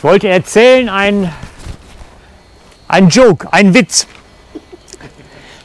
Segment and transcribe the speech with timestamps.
[0.00, 1.30] Ich wollte erzählen ein,
[2.88, 4.06] ein Joke, ein Witz.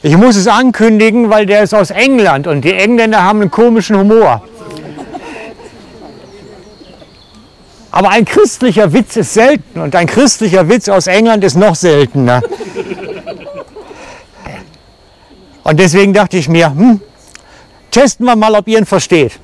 [0.02, 3.96] Ich muss es ankündigen, weil der ist aus England und die Engländer haben einen komischen
[3.96, 4.46] Humor.
[7.90, 12.42] Aber ein christlicher Witz ist selten und ein christlicher Witz aus England ist noch seltener.
[15.64, 17.00] Und deswegen dachte ich mir, hm,
[17.90, 19.40] testen wir mal, ob ihr ihn versteht.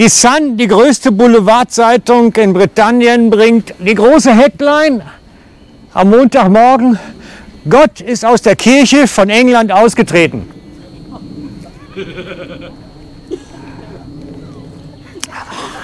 [0.00, 5.02] Die Sun, die größte Boulevardzeitung in Britannien, bringt die große Headline
[5.92, 6.98] am Montagmorgen,
[7.68, 10.48] Gott ist aus der Kirche von England ausgetreten.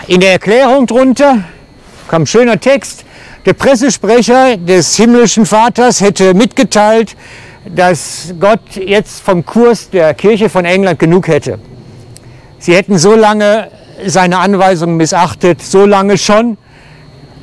[0.07, 1.45] In der Erklärung drunter
[2.09, 3.05] kommt ein schöner Text.
[3.45, 7.15] Der Pressesprecher des himmlischen Vaters hätte mitgeteilt,
[7.67, 11.59] dass Gott jetzt vom Kurs der Kirche von England genug hätte.
[12.59, 16.59] Sie hätten so lange seine Anweisungen missachtet, so lange schon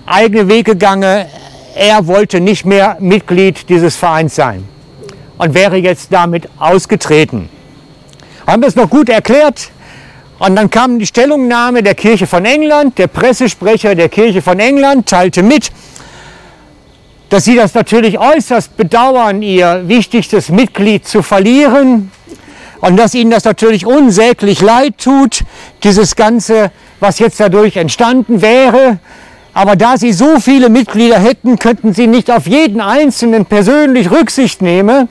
[0.06, 1.26] eigene Wege gegangen.
[1.76, 4.64] Er wollte nicht mehr Mitglied dieses Vereins sein
[5.38, 7.50] und wäre jetzt damit ausgetreten.
[8.45, 9.72] Haben wir es noch gut erklärt?
[10.40, 12.98] Und dann kam die Stellungnahme der Kirche von England.
[12.98, 15.72] Der Pressesprecher der Kirche von England teilte mit,
[17.30, 22.12] dass sie das natürlich äußerst bedauern, ihr wichtigstes Mitglied zu verlieren
[22.84, 25.44] und dass ihnen das natürlich unsäglich leid tut,
[25.84, 29.00] dieses Ganze, was jetzt dadurch entstanden wäre.
[29.53, 34.61] Aber da sie so viele Mitglieder hätten, könnten sie nicht auf jeden Einzelnen persönlich Rücksicht
[34.61, 35.08] nehmen.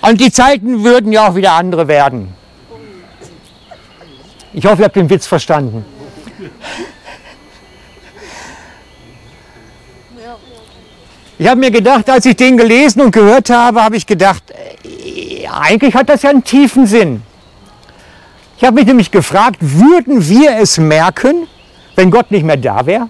[0.00, 2.32] Und die Zeiten würden ja auch wieder andere werden.
[4.54, 5.84] Ich hoffe, ihr habt den Witz verstanden.
[11.38, 14.54] Ich habe mir gedacht, als ich den gelesen und gehört habe, habe ich gedacht,
[15.60, 17.22] eigentlich hat das ja einen tiefen Sinn.
[18.56, 21.46] Ich habe mich nämlich gefragt, würden wir es merken,
[21.94, 23.08] wenn Gott nicht mehr da wäre?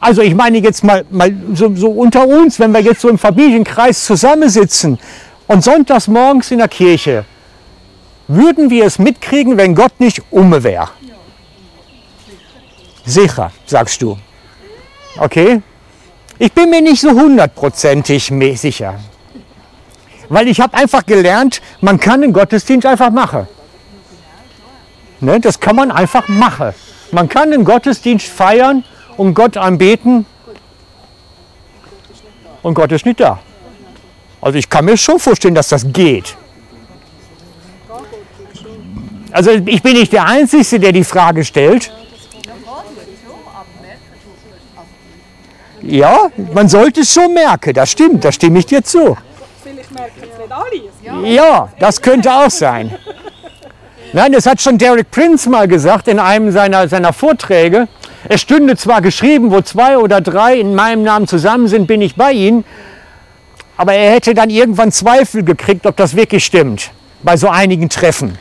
[0.00, 3.18] Also ich meine jetzt mal, mal so, so unter uns, wenn wir jetzt so im
[3.18, 4.98] Familienkreis zusammensitzen
[5.46, 7.24] und sonntags morgens in der Kirche,
[8.28, 10.90] würden wir es mitkriegen, wenn Gott nicht um wäre?
[13.04, 14.18] Sicher, sagst du.
[15.18, 15.62] Okay?
[16.38, 18.98] Ich bin mir nicht so hundertprozentig sicher.
[20.28, 23.46] Weil ich habe einfach gelernt, man kann den Gottesdienst einfach machen.
[25.20, 26.74] Ne, das kann man einfach machen.
[27.12, 28.84] Man kann den Gottesdienst feiern
[29.16, 30.26] und Gott anbeten
[32.62, 33.38] und Gott ist nicht da.
[34.40, 36.36] Also ich kann mir schon vorstellen, dass das geht.
[39.30, 41.90] Also ich bin nicht der Einzige, der die Frage stellt.
[45.82, 49.16] Ja, man sollte es schon merken, das stimmt, da stimme ich dir zu.
[49.96, 51.28] Merken es nicht alle.
[51.28, 52.94] Ja, das könnte auch sein.
[54.12, 57.88] Nein, das hat schon Derek Prince mal gesagt in einem seiner, seiner Vorträge.
[58.28, 62.16] Es stünde zwar geschrieben, wo zwei oder drei in meinem Namen zusammen sind, bin ich
[62.16, 62.64] bei ihnen.
[63.76, 66.90] Aber er hätte dann irgendwann Zweifel gekriegt, ob das wirklich stimmt,
[67.22, 68.38] bei so einigen Treffen.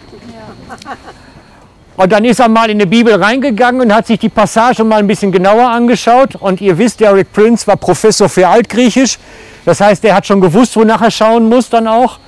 [1.98, 5.00] Und dann ist er mal in die Bibel reingegangen und hat sich die Passage mal
[5.00, 6.36] ein bisschen genauer angeschaut.
[6.36, 9.18] Und ihr wisst, Derek Prince war Professor für Altgriechisch.
[9.66, 12.20] Das heißt, er hat schon gewusst, wonach er schauen muss dann auch.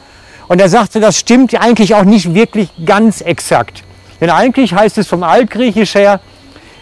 [0.48, 3.84] Und er sagte, das stimmt eigentlich auch nicht wirklich ganz exakt.
[4.20, 6.20] Denn eigentlich heißt es vom Altgriechisch her,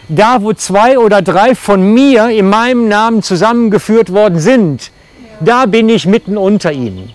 [0.08, 4.90] da wo zwei oder drei von mir in meinem Namen zusammengeführt worden sind,
[5.40, 7.12] da bin ich mitten unter ihnen.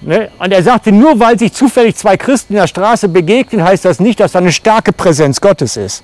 [0.00, 0.30] Ne?
[0.38, 4.00] Und er sagte, nur weil sich zufällig zwei Christen in der Straße begegnen, heißt das
[4.00, 6.02] nicht, dass da eine starke Präsenz Gottes ist.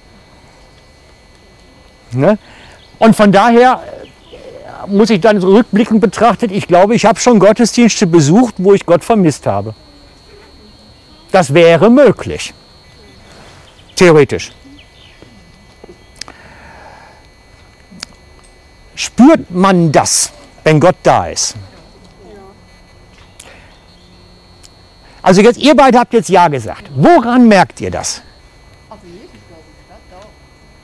[2.13, 2.39] Ne?
[2.99, 3.81] Und von daher
[4.87, 8.85] muss ich dann so rückblickend betrachtet, ich glaube, ich habe schon Gottesdienste besucht, wo ich
[8.87, 9.75] Gott vermisst habe.
[11.33, 12.55] Das wäre möglich.
[13.95, 14.53] Theoretisch.
[18.95, 20.33] Spürt man das,
[20.65, 21.55] wenn Gott da ist?
[25.23, 26.89] Also jetzt, ihr beide habt jetzt Ja gesagt.
[26.95, 28.23] Woran merkt ihr das?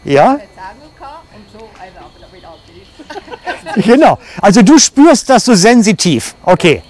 [0.04, 0.32] Ja?
[0.32, 3.31] Hat Engel gehabt und so, also, aber da bin ich
[3.76, 4.18] Genau.
[4.40, 6.34] Also du spürst das so sensitiv.
[6.44, 6.82] Okay.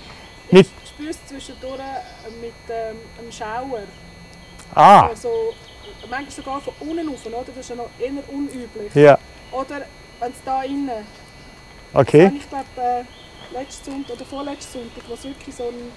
[0.50, 3.82] Mit, Ich spüre es zwischendurch äh, mit ähm, einem Schauer.
[4.75, 5.28] ah, Also,
[6.10, 7.44] manchmal sogar von unten rauf, oder?
[7.46, 8.94] Das ist ja noch eher unüblich.
[8.94, 9.19] ja.
[9.52, 9.82] Oder
[10.20, 11.06] wenn es da innen.
[11.94, 12.32] Okay.
[12.37, 13.04] Ich glaube, äh,
[13.58, 15.93] letzten Sonntag oder vorletzten Sonntag, wo es wirklich so ein,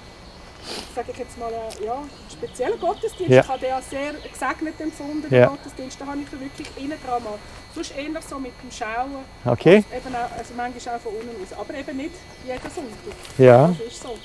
[0.96, 1.98] sage ich jetzt mal, äh, ja,
[2.32, 3.32] spezieller Gottesdienst.
[3.32, 3.42] Ja.
[3.42, 5.48] Ich habe den als sehr gesegnet empfunden, Ja.
[5.48, 6.00] den Gottesdienst.
[6.02, 7.34] Da habe ich wirklich innen dran mal.
[7.74, 9.16] Sonst eher so mit dem Schauen.
[9.46, 9.84] Okay.
[9.96, 11.58] Eben auch, also manchmal auch von unten aus.
[11.60, 12.12] Aber eben nicht
[12.46, 13.16] jeden Sonntag.
[13.38, 13.68] Ja.
[13.68, 14.18] Das ist so.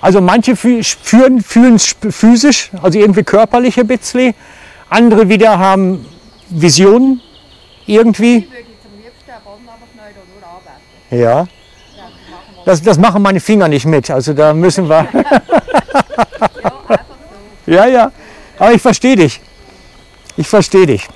[0.00, 4.34] Also manche fü- fühlen fühlen es physisch, also irgendwie körperliche bisschen.
[4.88, 6.06] Andere wieder haben
[6.48, 7.20] Visionen
[7.86, 8.36] irgendwie.
[8.38, 11.22] Ich würde zum liebsten am Boden einfach nur arbeiten.
[11.22, 11.46] Ja.
[12.68, 12.82] Das.
[12.82, 14.10] Das, machen meine Finger nicht mit.
[14.10, 15.08] Also da müssen wir.
[17.66, 18.12] Ja, ja.
[18.58, 19.42] Aber ich verstehe dich.
[20.38, 21.06] Ich verstehe dich.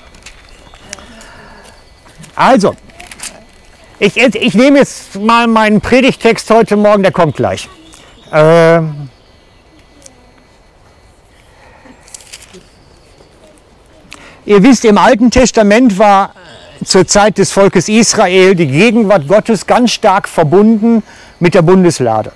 [2.35, 2.77] Also,
[3.99, 7.71] ich, ich nehme jetzt mal meinen Predigtext heute Morgen, der kommt gleich.
[8.31, 9.09] Ähm,
[14.45, 16.35] ihr wisst, im Alten Testament war
[16.85, 21.03] zur Zeit des Volkes Israel die Gegenwart Gottes ganz stark verbunden
[21.43, 22.31] mit der Bundeslade.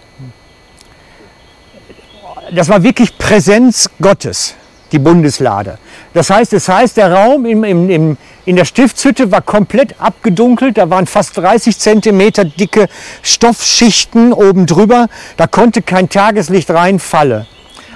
[2.52, 4.56] Das war wirklich Präsenz Gottes,
[4.90, 5.78] die Bundeslade.
[6.12, 8.16] Das heißt, das heißt, der Raum im, im, im,
[8.46, 10.76] in der Stiftshütte war komplett abgedunkelt.
[10.76, 12.88] Da waren fast 30 Zentimeter dicke
[13.22, 15.06] Stoffschichten oben drüber.
[15.36, 17.46] Da konnte kein Tageslicht reinfallen.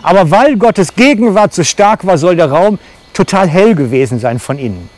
[0.03, 2.79] Aber weil Gottes Gegenwart so stark war, soll der Raum
[3.15, 4.89] total hell gewesen sein von innen.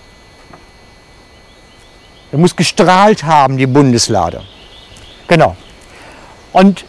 [2.30, 4.42] Er muss gestrahlt haben, die Bundeslade.
[5.26, 5.56] Genau.
[6.52, 6.84] Und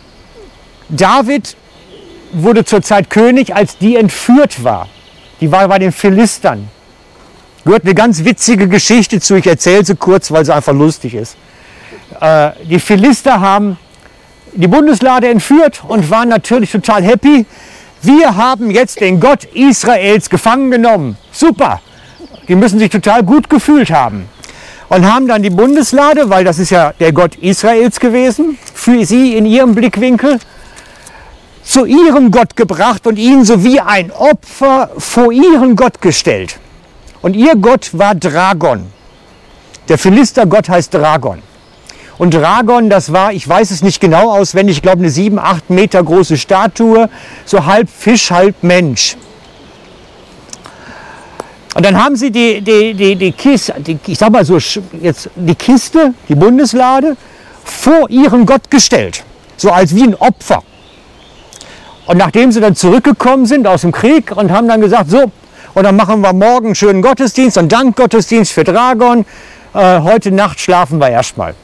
[0.89, 1.55] David
[2.33, 4.87] wurde zur Zeit König, als die entführt war.
[5.41, 6.69] Die war bei den Philistern.
[7.65, 9.35] Gehört eine ganz witzige Geschichte zu.
[9.35, 11.37] Ich erzähle sie kurz, weil sie einfach lustig ist.
[12.19, 13.77] Äh, die Philister haben
[14.53, 17.45] die Bundeslade entführt und waren natürlich total happy.
[18.01, 21.17] Wir haben jetzt den Gott Israels gefangen genommen.
[21.31, 21.81] Super.
[22.47, 24.27] Die müssen sich total gut gefühlt haben.
[24.89, 29.35] Und haben dann die Bundeslade, weil das ist ja der Gott Israels gewesen, für sie
[29.35, 30.39] in ihrem Blickwinkel,
[31.63, 36.59] zu ihrem Gott gebracht und ihn so wie ein Opfer vor ihren Gott gestellt.
[37.21, 38.85] Und ihr Gott war Dragon.
[39.87, 41.41] Der Philistergott heißt Dragon.
[42.17, 45.69] Und Dragon, das war, ich weiß es nicht genau auswendig, ich glaube eine sieben, acht
[45.69, 47.09] Meter große Statue,
[47.45, 49.17] so halb Fisch, halb Mensch.
[51.73, 54.57] Und dann haben sie die, die, die, die Kiste, die, ich sag mal so,
[55.01, 57.17] jetzt die Kiste, die Bundeslade,
[57.63, 59.23] vor ihren Gott gestellt.
[59.57, 60.63] So als wie ein Opfer.
[62.05, 65.31] Und nachdem sie dann zurückgekommen sind aus dem Krieg und haben dann gesagt, so,
[65.73, 69.25] und dann machen wir morgen einen schönen Gottesdienst und Dankgottesdienst für Dragon.
[69.73, 71.55] Äh, heute Nacht schlafen wir erstmal.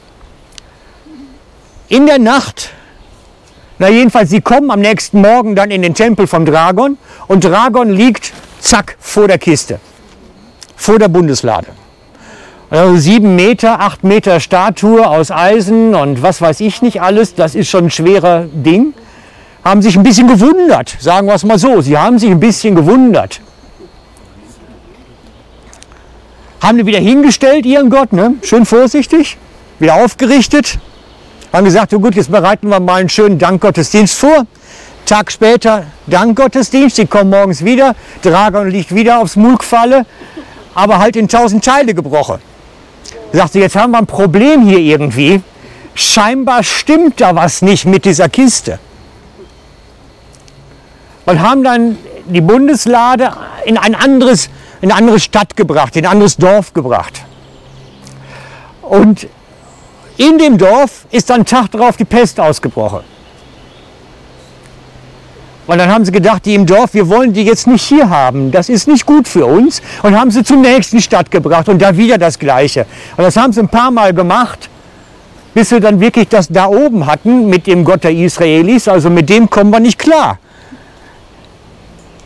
[1.88, 2.70] In der Nacht,
[3.78, 6.98] na jedenfalls, sie kommen am nächsten Morgen dann in den Tempel vom Dragon
[7.28, 9.78] und Dragon liegt, zack, vor der Kiste,
[10.80, 11.68] vor der Bundeslade.
[12.70, 17.54] Also sieben Meter, acht Meter Statue aus Eisen und was weiß ich nicht alles, das
[17.54, 18.94] ist schon ein schwerer Ding
[19.64, 21.80] haben sich ein bisschen gewundert, sagen wir es mal so.
[21.80, 23.40] Sie haben sich ein bisschen gewundert.
[26.62, 28.34] Haben ihn wieder hingestellt, ihren Gott, ne?
[28.42, 29.38] schön vorsichtig,
[29.78, 30.78] wieder aufgerichtet.
[31.52, 34.46] Haben gesagt, oh gut, jetzt bereiten wir mal einen schönen Dankgottesdienst vor.
[35.06, 40.06] Tag später Dankgottesdienst, sie kommen morgens wieder, Dragon liegt wieder aufs Mulkfalle,
[40.74, 42.38] aber halt in tausend Teile gebrochen.
[43.32, 45.42] Sagte, jetzt haben wir ein Problem hier irgendwie.
[45.94, 48.78] Scheinbar stimmt da was nicht mit dieser Kiste
[51.30, 53.32] und haben dann die Bundeslade
[53.64, 54.50] in, ein anderes,
[54.80, 57.22] in eine andere Stadt gebracht, in ein anderes Dorf gebracht.
[58.82, 59.28] Und
[60.16, 63.02] in dem Dorf ist dann Tag darauf die Pest ausgebrochen.
[65.70, 68.50] Und dann haben sie gedacht, die im Dorf, wir wollen die jetzt nicht hier haben.
[68.50, 69.80] Das ist nicht gut für uns.
[70.02, 72.86] Und haben sie zur nächsten Stadt gebracht und da wieder das Gleiche.
[73.16, 74.68] Und das haben sie ein paar Mal gemacht,
[75.54, 78.88] bis sie dann wirklich das da oben hatten mit dem Gott der Israelis.
[78.88, 80.40] Also mit dem kommen wir nicht klar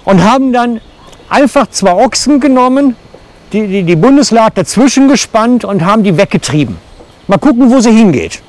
[0.07, 0.81] und haben dann
[1.29, 2.97] einfach zwei Ochsen genommen,
[3.53, 6.79] die, die, die Bundeslade dazwischen gespannt und haben die weggetrieben.
[7.27, 8.41] Mal gucken, wo sie hingeht.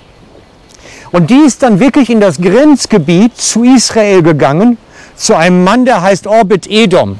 [1.11, 4.77] Und die ist dann wirklich in das Grenzgebiet zu Israel gegangen,
[5.15, 7.19] zu einem Mann, der heißt Orbit Edom.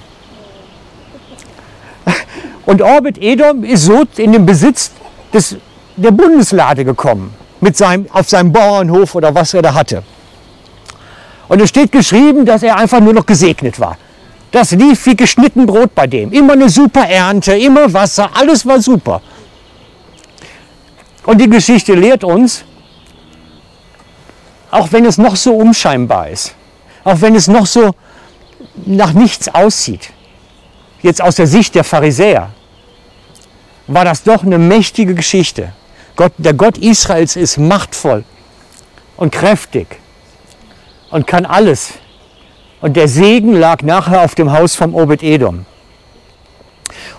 [2.65, 4.91] Und Orbit Edom ist so in den Besitz
[5.33, 5.57] des,
[5.95, 10.03] der Bundeslade gekommen, mit seinem, auf seinem Bauernhof oder was er da hatte.
[11.47, 13.97] Und es steht geschrieben, dass er einfach nur noch gesegnet war.
[14.51, 16.31] Das lief wie geschnitten Brot bei dem.
[16.31, 19.21] Immer eine super Ernte, immer Wasser, alles war super.
[21.25, 22.63] Und die Geschichte lehrt uns,
[24.71, 26.55] auch wenn es noch so unscheinbar ist,
[27.05, 27.95] auch wenn es noch so
[28.85, 30.09] nach nichts aussieht,
[31.01, 32.49] jetzt aus der Sicht der Pharisäer,
[33.87, 35.71] war das doch eine mächtige Geschichte.
[36.15, 38.23] Gott, der Gott Israels ist machtvoll
[39.15, 39.87] und kräftig
[41.11, 41.93] und kann alles.
[42.81, 45.65] Und der Segen lag nachher auf dem Haus vom Obed Edom.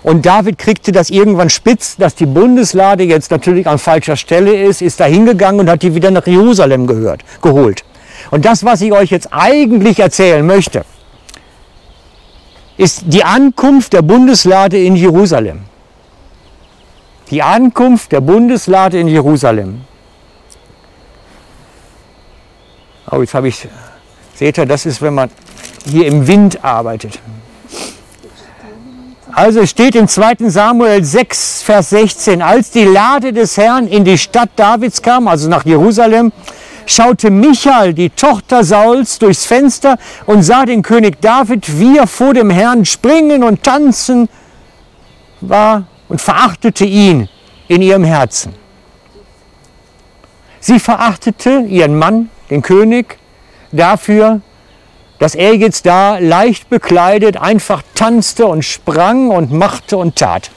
[0.02, 4.83] Und David kriegte das irgendwann spitz, dass die Bundeslade jetzt natürlich an falscher Stelle ist,
[4.83, 7.85] ist da hingegangen und hat die wieder nach Jerusalem gehört, geholt.
[8.31, 10.85] Und das, was ich euch jetzt eigentlich erzählen möchte,
[12.77, 15.61] ist die Ankunft der Bundeslade in Jerusalem.
[17.31, 19.83] Die Ankunft der Bundeslade in Jerusalem.
[23.11, 23.67] Oh, jetzt habe ich,
[24.35, 25.31] seht ihr, das ist, wenn man
[25.89, 27.21] hier im Wind arbeitet.
[29.33, 30.49] Also es steht im 2.
[30.49, 35.49] Samuel 6, Vers 16, als die Lade des Herrn in die Stadt Davids kam, also
[35.49, 36.33] nach Jerusalem,
[36.87, 42.33] schaute Michael, die Tochter Sauls, durchs Fenster und sah den König David, wie er vor
[42.33, 44.28] dem Herrn springen und tanzen
[45.40, 47.28] war und verachtete ihn
[47.69, 48.55] in ihrem Herzen.
[50.61, 53.19] Sie verachtete ihren Mann, den König,
[53.73, 54.40] dafür,
[55.19, 60.50] dass er jetzt da leicht bekleidet einfach tanzte und sprang und machte und tat.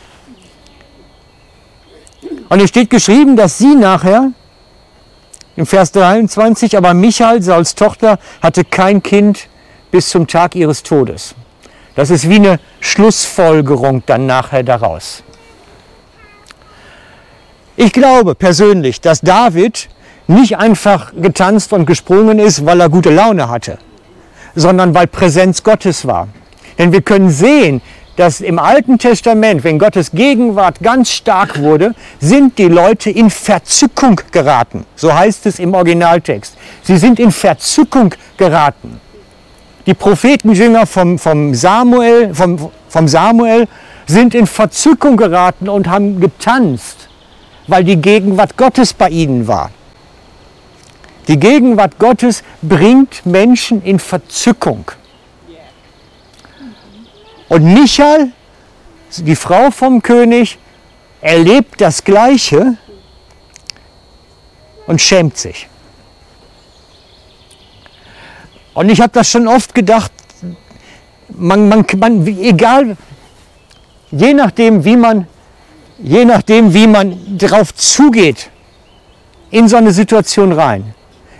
[2.49, 4.31] Und es steht geschrieben, dass sie nachher,
[5.59, 9.47] im Vers 23, aber Michael, Sauls Tochter, hatte kein Kind
[9.91, 11.35] bis zum Tag ihres Todes.
[11.95, 15.21] Das ist wie eine Schlussfolgerung dann nachher daraus.
[17.75, 19.89] Ich glaube persönlich, dass David
[20.27, 23.77] nicht einfach getanzt und gesprungen ist, weil er gute Laune hatte
[24.55, 26.27] sondern weil Präsenz Gottes war.
[26.77, 27.81] Denn wir können sehen,
[28.19, 34.19] dass im Alten Testament, wenn Gottes Gegenwart ganz stark wurde, sind die Leute in Verzückung
[34.33, 34.85] geraten.
[34.97, 36.57] So heißt es im Originaltext.
[36.83, 38.99] Sie sind in Verzückung geraten.
[39.85, 43.69] Die Prophetenjünger vom, vom, Samuel, vom, vom Samuel
[44.05, 47.07] sind in Verzückung geraten und haben getanzt,
[47.67, 49.71] weil die Gegenwart Gottes bei ihnen war.
[51.29, 54.91] Die Gegenwart Gottes bringt Menschen in Verzückung.
[57.49, 58.31] Und Michael,
[59.17, 60.57] die Frau vom König,
[61.21, 62.77] erlebt das Gleiche
[64.87, 65.67] und schämt sich.
[68.73, 70.11] Und ich habe das schon oft gedacht,
[71.29, 72.95] man, man, man, egal,
[74.11, 75.27] je nachdem, wie man,
[75.97, 78.49] je nachdem, wie man darauf zugeht,
[79.51, 80.93] in so eine Situation rein,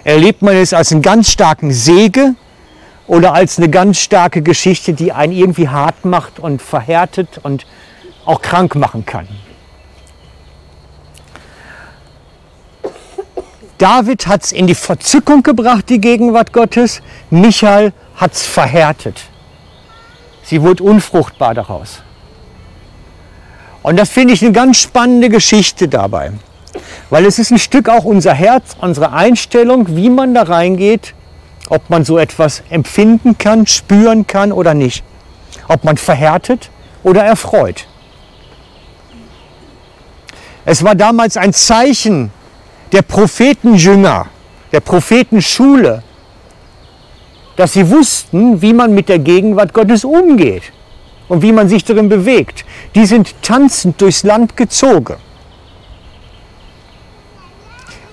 [0.03, 2.35] Erlebt man es als einen ganz starken Sege
[3.09, 7.65] oder als eine ganz starke Geschichte, die einen irgendwie hart macht und verhärtet und
[8.23, 9.27] auch krank machen kann?
[13.79, 17.01] David hat es in die Verzückung gebracht, die Gegenwart Gottes.
[17.31, 19.21] Michael hat es verhärtet.
[20.43, 22.03] Sie wurde unfruchtbar daraus.
[23.81, 26.33] Und das finde ich eine ganz spannende Geschichte dabei.
[27.09, 31.15] Weil es ist ein Stück auch unser Herz, unsere Einstellung, wie man da reingeht,
[31.69, 35.03] ob man so etwas empfinden kann, spüren kann oder nicht.
[35.67, 36.69] Ob man verhärtet
[37.03, 37.85] oder erfreut.
[40.65, 42.31] Es war damals ein Zeichen
[42.91, 44.27] der Prophetenjünger,
[44.71, 46.03] der Prophetenschule,
[47.55, 50.63] dass sie wussten, wie man mit der Gegenwart Gottes umgeht
[51.27, 52.65] und wie man sich darin bewegt.
[52.95, 55.15] Die sind tanzend durchs Land gezogen.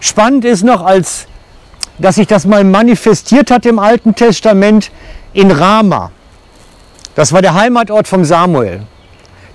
[0.01, 1.27] Spannend ist noch, als
[1.99, 4.91] dass sich das mal manifestiert hat im Alten Testament
[5.33, 6.11] in Rama.
[7.15, 8.83] Das war der Heimatort von Samuel.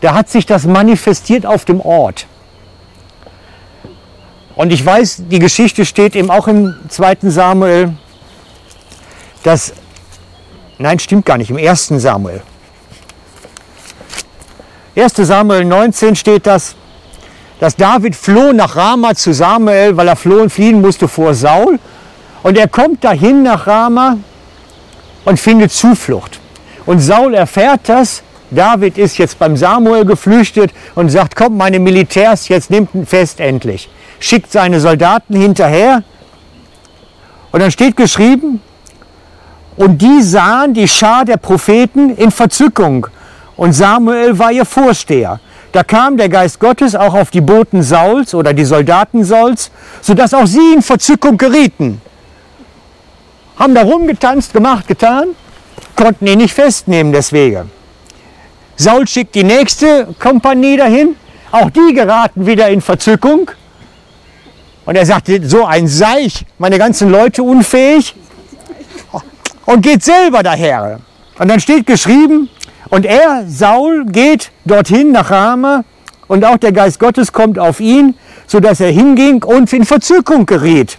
[0.01, 2.25] Da hat sich das manifestiert auf dem Ort.
[4.55, 7.93] Und ich weiß, die Geschichte steht eben auch im zweiten Samuel,
[9.43, 9.74] dass,
[10.77, 12.41] nein, stimmt gar nicht, im ersten Samuel.
[14.95, 15.13] 1.
[15.15, 16.75] Samuel 19 steht das,
[17.60, 21.79] dass David floh nach Rama zu Samuel, weil er floh und fliehen musste vor Saul.
[22.43, 24.17] Und er kommt dahin nach Rama
[25.25, 26.39] und findet Zuflucht.
[26.86, 28.24] Und Saul erfährt das.
[28.50, 33.39] David ist jetzt beim Samuel geflüchtet und sagt, kommt meine Militärs, jetzt nimmt ihn fest
[33.39, 33.89] endlich.
[34.19, 36.03] Schickt seine Soldaten hinterher.
[37.51, 38.62] Und dann steht geschrieben,
[39.77, 43.07] und die sahen die Schar der Propheten in Verzückung.
[43.55, 45.39] Und Samuel war ihr Vorsteher.
[45.71, 49.71] Da kam der Geist Gottes auch auf die Boten Sauls oder die Soldaten Sauls,
[50.01, 52.01] sodass auch sie in Verzückung gerieten.
[53.61, 55.35] Haben da rumgetanzt, gemacht, getan,
[55.95, 57.69] konnten ihn nicht festnehmen deswegen.
[58.75, 61.15] Saul schickt die nächste Kompanie dahin,
[61.51, 63.51] auch die geraten wieder in Verzückung.
[64.83, 68.15] Und er sagte, so ein Seich, meine ganzen Leute unfähig.
[69.67, 70.99] Und geht selber daher.
[71.37, 72.49] Und dann steht geschrieben,
[72.89, 75.83] und er, Saul, geht dorthin nach Rama
[76.27, 78.15] und auch der Geist Gottes kommt auf ihn,
[78.47, 80.97] sodass er hinging und in Verzückung geriet.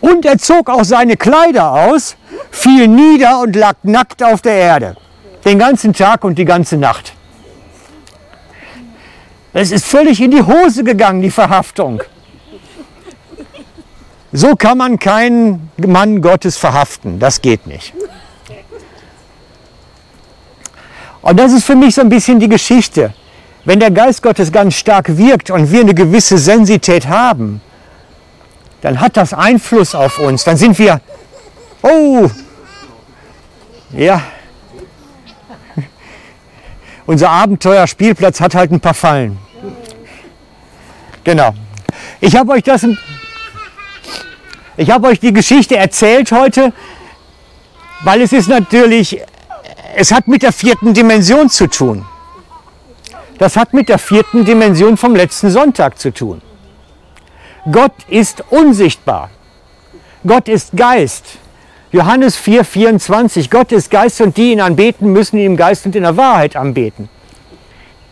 [0.00, 2.16] Und er zog auch seine Kleider aus,
[2.50, 4.96] fiel nieder und lag nackt auf der Erde.
[5.44, 7.12] Den ganzen Tag und die ganze Nacht.
[9.52, 12.02] Es ist völlig in die Hose gegangen, die Verhaftung.
[14.32, 17.18] So kann man keinen Mann Gottes verhaften.
[17.18, 17.92] Das geht nicht.
[21.20, 23.12] Und das ist für mich so ein bisschen die Geschichte.
[23.64, 27.60] Wenn der Geist Gottes ganz stark wirkt und wir eine gewisse Sensität haben,
[28.82, 30.44] dann hat das Einfluss auf uns.
[30.44, 31.00] Dann sind wir,
[31.82, 32.28] oh,
[33.92, 34.22] ja,
[37.06, 39.38] unser Abenteuerspielplatz hat halt ein paar Fallen.
[41.24, 41.54] Genau.
[42.20, 42.84] Ich habe euch das,
[44.76, 46.72] ich habe euch die Geschichte erzählt heute,
[48.00, 49.22] weil es ist natürlich,
[49.94, 52.04] es hat mit der vierten Dimension zu tun.
[53.38, 56.42] Das hat mit der vierten Dimension vom letzten Sonntag zu tun.
[57.70, 59.30] Gott ist unsichtbar.
[60.26, 61.24] Gott ist Geist.
[61.92, 63.50] Johannes 4, 24.
[63.50, 66.56] Gott ist Geist und die ihn anbeten, müssen ihn im Geist und in der Wahrheit
[66.56, 67.08] anbeten.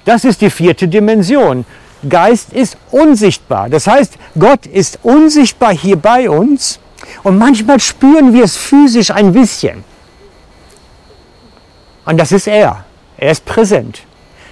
[0.04, 1.64] Das ist die vierte Dimension.
[2.08, 3.68] Geist ist unsichtbar.
[3.68, 6.78] Das heißt, Gott ist unsichtbar hier bei uns
[7.22, 9.84] und manchmal spüren wir es physisch ein bisschen.
[12.04, 12.84] Und das ist er.
[13.18, 14.02] Er ist präsent.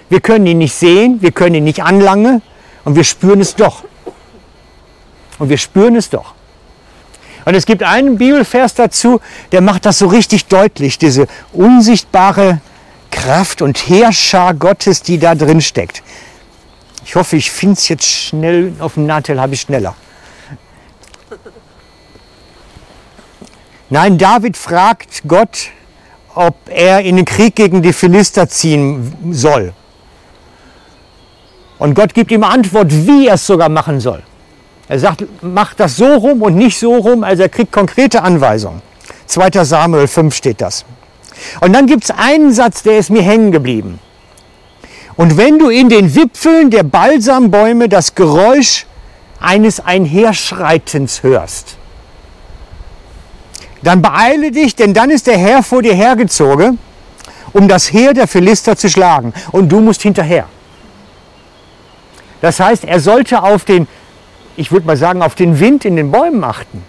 [0.09, 2.43] Wir können ihn nicht sehen, wir können ihn nicht anlangen
[2.85, 3.85] und wir spüren es doch.
[5.39, 6.35] Und wir spüren es doch.
[7.45, 9.21] Und es gibt einen Bibelvers dazu,
[9.53, 12.61] der macht das so richtig deutlich, diese unsichtbare
[13.11, 16.03] Kraft und Heerschar Gottes, die da drin steckt.
[17.05, 19.95] Ich hoffe, ich finde es jetzt schnell, auf dem Nahtel habe ich schneller.
[23.89, 25.71] Nein, David fragt Gott,
[26.35, 29.73] ob er in den Krieg gegen die Philister ziehen soll.
[31.79, 34.23] Und Gott gibt ihm Antwort, wie er es sogar machen soll.
[34.89, 37.23] Er sagt, mach das so rum und nicht so rum.
[37.23, 38.83] Also er kriegt konkrete Anweisungen.
[39.27, 39.65] 2.
[39.65, 40.85] Samuel 5 steht das.
[41.61, 44.01] Und dann gibt es einen Satz, der ist mir hängen geblieben.
[45.17, 48.87] Und wenn du in den Wipfeln der Balsambäume das Geräusch
[49.41, 51.77] eines Einherschreitens hörst,
[53.83, 56.79] dann beeile dich, denn dann ist der Herr vor dir hergezogen,
[57.53, 59.33] um das Heer der Philister zu schlagen.
[59.53, 60.47] Und du musst hinterher.
[62.41, 63.89] Das heißt, er sollte auf den
[64.59, 66.83] ich würde mal sagen, auf den Wind in den Bäumen achten.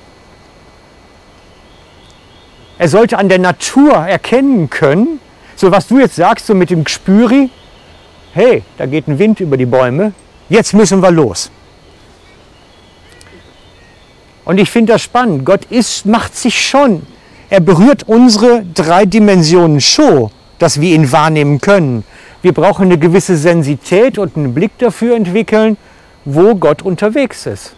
[2.80, 5.20] Er sollte an der Natur erkennen können,
[5.56, 7.52] so was du jetzt sagst, so mit dem Gespüri,
[8.34, 10.14] hey, da geht ein Wind über die Bäume,
[10.50, 11.52] jetzt müssen wir los.
[14.46, 15.46] Und ich finde das spannend.
[15.46, 17.06] Gott ist, macht sich schon,
[17.52, 22.04] er berührt unsere drei Dimensionen schon, dass wir ihn wahrnehmen können.
[22.42, 25.78] Wir brauchen eine gewisse Sensität und einen Blick dafür entwickeln
[26.26, 27.76] wo Gott unterwegs ist,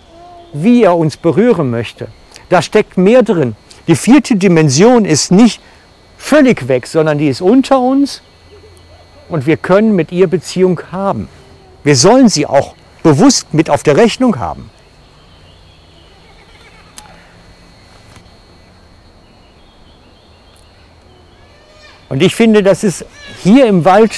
[0.53, 2.07] wie er uns berühren möchte.
[2.49, 3.55] Da steckt mehr drin.
[3.87, 5.61] Die vierte Dimension ist nicht
[6.17, 8.21] völlig weg, sondern die ist unter uns
[9.29, 11.27] und wir können mit ihr Beziehung haben.
[11.83, 14.69] Wir sollen sie auch bewusst mit auf der Rechnung haben.
[22.09, 23.05] Und ich finde, das ist
[23.41, 24.11] hier im Wald,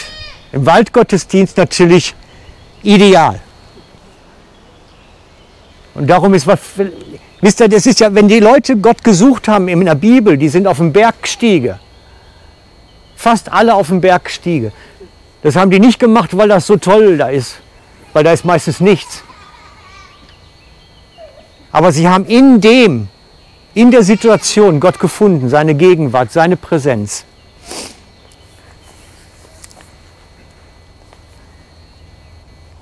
[0.52, 2.16] im Waldgottesdienst natürlich
[2.82, 3.40] ideal.
[5.96, 6.60] Und darum ist was,
[7.42, 10.50] wisst ihr, das ist ja, wenn die Leute Gott gesucht haben in der Bibel, die
[10.50, 11.80] sind auf dem Bergstiege.
[13.16, 14.72] Fast alle auf dem Bergstiege.
[15.44, 17.60] Das haben die nicht gemacht, weil das so toll da ist,
[18.14, 19.24] weil da ist meistens nichts.
[21.72, 23.08] Aber sie haben in dem,
[23.74, 27.26] in der Situation Gott gefunden, seine Gegenwart, seine Präsenz.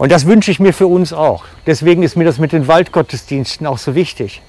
[0.01, 1.43] Und das wünsche ich mir für uns auch.
[1.67, 4.41] Deswegen ist mir das mit den Waldgottesdiensten auch so wichtig.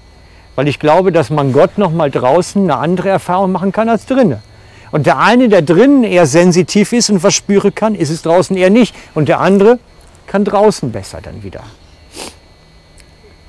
[0.55, 4.07] Weil ich glaube, dass man Gott noch mal draußen eine andere Erfahrung machen kann als
[4.07, 4.39] drinnen.
[4.93, 8.57] Und der eine, der drinnen eher sensitiv ist und was spüren kann, ist es draußen
[8.57, 8.95] eher nicht.
[9.13, 9.79] Und der andere
[10.27, 11.65] kann draußen besser dann wieder.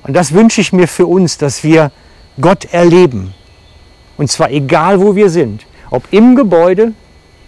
[0.02, 1.90] Und das wünsche ich mir für uns, dass wir
[2.38, 3.32] Gott erleben.
[4.18, 5.64] Und zwar egal, wo wir sind.
[5.88, 6.92] Ob im Gebäude,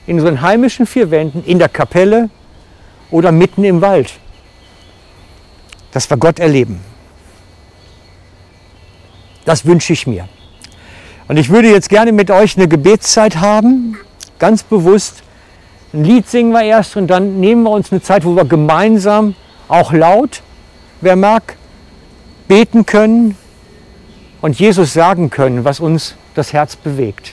[0.06, 2.30] in unseren heimischen vier Wänden, in der Kapelle
[3.10, 4.14] oder mitten im Wald
[5.96, 6.78] dass wir Gott erleben.
[9.46, 10.28] Das wünsche ich mir.
[11.26, 13.96] Und ich würde jetzt gerne mit euch eine Gebetszeit haben,
[14.38, 15.22] ganz bewusst.
[15.94, 19.36] Ein Lied singen wir erst und dann nehmen wir uns eine Zeit, wo wir gemeinsam,
[19.68, 20.42] auch laut,
[21.00, 21.56] wer mag,
[22.46, 23.34] beten können
[24.42, 27.32] und Jesus sagen können, was uns das Herz bewegt.